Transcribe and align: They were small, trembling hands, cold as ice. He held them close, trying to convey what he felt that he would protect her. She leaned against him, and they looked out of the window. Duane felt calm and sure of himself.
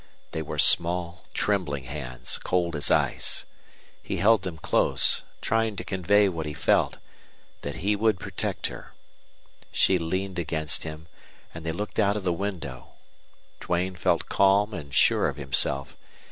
They 0.31 0.41
were 0.41 0.57
small, 0.57 1.25
trembling 1.35 1.83
hands, 1.83 2.39
cold 2.41 2.75
as 2.75 2.89
ice. 2.89 3.45
He 4.01 4.17
held 4.17 4.41
them 4.41 4.57
close, 4.57 5.21
trying 5.41 5.75
to 5.75 5.83
convey 5.83 6.27
what 6.27 6.47
he 6.47 6.55
felt 6.55 6.97
that 7.61 7.75
he 7.85 7.95
would 7.95 8.19
protect 8.19 8.65
her. 8.65 8.93
She 9.71 9.99
leaned 9.99 10.39
against 10.39 10.81
him, 10.81 11.05
and 11.53 11.63
they 11.63 11.71
looked 11.71 11.99
out 11.99 12.17
of 12.17 12.23
the 12.23 12.33
window. 12.33 12.93
Duane 13.59 13.95
felt 13.95 14.27
calm 14.27 14.73
and 14.73 14.91
sure 14.91 15.29
of 15.29 15.35
himself. 15.37 15.95